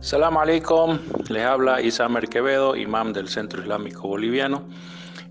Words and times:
Salam 0.00 0.36
alaikum, 0.36 1.00
les 1.28 1.42
habla 1.42 1.82
Isamer 1.82 2.28
Quevedo, 2.28 2.76
imam 2.76 3.12
del 3.12 3.28
Centro 3.28 3.60
Islámico 3.60 4.06
Boliviano. 4.06 4.62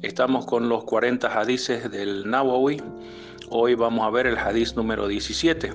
Estamos 0.02 0.46
con 0.46 0.68
los 0.68 0.84
40 0.84 1.40
hadices 1.40 1.90
del 1.90 2.30
Nawawi. 2.30 2.84
Hoy 3.50 3.76
vamos 3.76 4.06
a 4.06 4.10
ver 4.10 4.28
el 4.28 4.38
hadiz 4.38 4.76
número 4.76 5.08
17. 5.08 5.74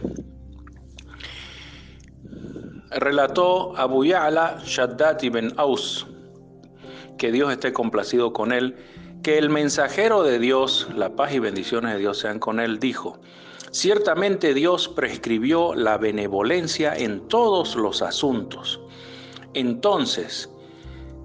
Relató 2.91 3.75
Abu 3.79 4.05
Ya'la 4.05 4.59
Shaddad 4.63 5.23
ibn 5.23 5.55
Aus, 5.57 6.07
que 7.17 7.33
Dios 7.33 7.51
esté 7.51 7.73
complacido 7.73 8.35
con 8.35 8.53
él, 8.53 8.77
que 9.23 9.39
el 9.39 9.49
mensajero 9.49 10.23
de 10.23 10.39
Dios, 10.39 10.87
la 10.95 11.17
paz 11.17 11.33
y 11.33 11.39
bendiciones 11.39 11.95
de 11.95 11.99
Dios 11.99 12.19
sean 12.19 12.39
con 12.39 12.61
él, 12.61 12.79
dijo, 12.79 13.19
Ciertamente 13.73 14.53
Dios 14.53 14.87
prescribió 14.87 15.75
la 15.75 15.97
benevolencia 15.97 16.95
en 16.95 17.27
todos 17.29 17.75
los 17.75 18.03
asuntos. 18.03 18.79
Entonces, 19.55 20.51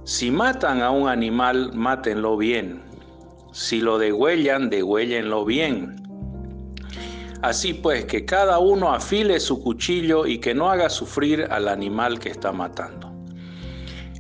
si 0.05 0.31
matan 0.31 0.81
a 0.81 0.89
un 0.89 1.09
animal, 1.09 1.73
mátenlo 1.73 2.38
bien. 2.38 2.81
Si 3.52 3.81
lo 3.81 3.97
degüellan, 3.97 4.69
degüéllenlo 4.69 5.43
bien. 5.43 5.97
Así 7.41 7.73
pues, 7.73 8.05
que 8.05 8.23
cada 8.23 8.59
uno 8.59 8.93
afile 8.93 9.41
su 9.41 9.61
cuchillo 9.61 10.25
y 10.25 10.39
que 10.39 10.55
no 10.55 10.71
haga 10.71 10.89
sufrir 10.89 11.47
al 11.52 11.67
animal 11.67 12.17
que 12.17 12.29
está 12.29 12.53
matando. 12.53 13.11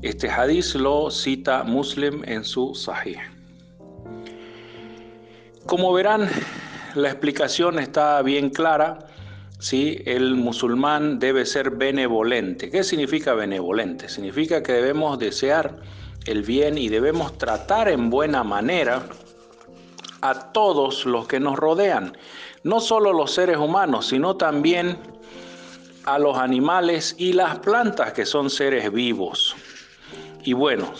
Este 0.01 0.29
hadiz 0.29 0.75
lo 0.75 1.09
cita 1.09 1.63
Muslim 1.63 2.23
en 2.25 2.43
su 2.43 2.75
Sahih. 2.75 3.19
Como 5.65 5.93
verán, 5.93 6.29
la 6.97 7.09
explicación 7.09 7.79
está 7.79 8.21
bien 8.21 8.49
clara. 8.49 8.99
¿sí? 9.59 10.01
El 10.05 10.35
musulmán 10.35 11.19
debe 11.19 11.45
ser 11.45 11.71
benevolente. 11.71 12.69
¿Qué 12.69 12.83
significa 12.83 13.33
benevolente? 13.33 14.09
Significa 14.09 14.63
que 14.63 14.73
debemos 14.73 15.19
desear 15.19 15.77
el 16.25 16.43
bien 16.43 16.77
y 16.77 16.89
debemos 16.89 17.37
tratar 17.37 17.87
en 17.87 18.09
buena 18.09 18.43
manera 18.43 19.03
a 20.21 20.51
todos 20.51 21.05
los 21.05 21.27
que 21.27 21.39
nos 21.39 21.55
rodean, 21.55 22.17
no 22.63 22.79
solo 22.79 23.13
los 23.13 23.31
seres 23.31 23.57
humanos, 23.57 24.07
sino 24.07 24.35
también 24.35 24.97
a 26.05 26.17
los 26.17 26.37
animales 26.37 27.15
y 27.17 27.33
las 27.33 27.59
plantas 27.59 28.13
que 28.13 28.25
son 28.25 28.49
seres 28.49 28.91
vivos. 28.91 29.55
Y 30.43 30.53
bueno, 30.53 30.91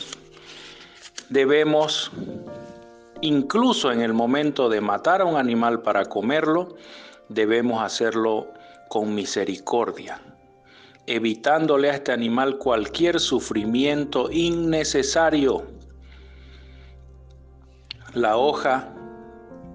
debemos 1.29 2.11
Incluso 3.21 3.91
en 3.91 4.01
el 4.01 4.13
momento 4.13 4.69
de 4.69 4.81
matar 4.81 5.21
a 5.21 5.25
un 5.25 5.37
animal 5.37 5.81
para 5.81 6.05
comerlo, 6.05 6.75
debemos 7.29 7.81
hacerlo 7.81 8.47
con 8.89 9.15
misericordia, 9.15 10.21
evitándole 11.07 11.89
a 11.89 11.95
este 11.95 12.11
animal 12.11 12.57
cualquier 12.57 13.19
sufrimiento 13.19 14.29
innecesario. 14.31 15.63
La 18.13 18.37
hoja 18.37 18.93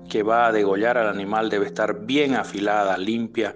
que 0.08 0.22
va 0.22 0.46
a 0.46 0.52
degollar 0.52 0.96
al 0.98 1.08
animal 1.08 1.50
debe 1.50 1.66
estar 1.66 2.06
bien 2.06 2.34
afilada, 2.34 2.96
limpia. 2.96 3.54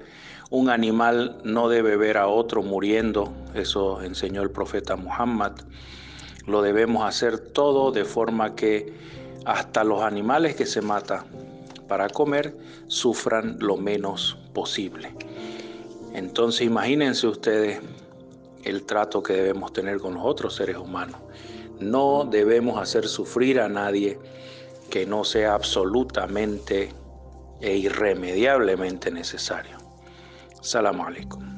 Un 0.50 0.70
animal 0.70 1.38
no 1.44 1.68
debe 1.68 1.96
ver 1.96 2.18
a 2.18 2.28
otro 2.28 2.62
muriendo, 2.62 3.32
eso 3.54 4.00
enseñó 4.02 4.42
el 4.42 4.50
profeta 4.50 4.96
Muhammad. 4.96 5.52
Lo 6.46 6.62
debemos 6.62 7.04
hacer 7.04 7.38
todo 7.38 7.90
de 7.90 8.04
forma 8.04 8.54
que 8.54 8.94
hasta 9.46 9.84
los 9.84 10.02
animales 10.02 10.56
que 10.56 10.66
se 10.66 10.82
matan 10.82 11.24
para 11.88 12.08
comer 12.08 12.54
sufran 12.88 13.56
lo 13.60 13.76
menos 13.76 14.36
posible. 14.52 15.14
Entonces 16.12 16.62
imagínense 16.66 17.28
ustedes 17.28 17.80
el 18.64 18.82
trato 18.82 19.22
que 19.22 19.34
debemos 19.34 19.72
tener 19.72 20.00
con 20.00 20.14
los 20.14 20.24
otros 20.24 20.56
seres 20.56 20.76
humanos. 20.76 21.20
No 21.78 22.26
debemos 22.28 22.82
hacer 22.82 23.06
sufrir 23.06 23.60
a 23.60 23.68
nadie 23.68 24.18
que 24.90 25.06
no 25.06 25.22
sea 25.22 25.54
absolutamente 25.54 26.90
e 27.60 27.76
irremediablemente 27.76 29.12
necesario. 29.12 29.78
Salam 30.60 31.00
alaikum. 31.00 31.55